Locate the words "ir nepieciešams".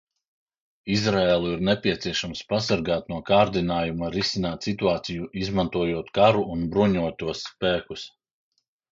1.55-2.39